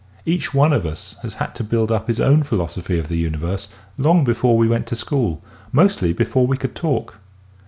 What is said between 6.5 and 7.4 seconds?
could talk.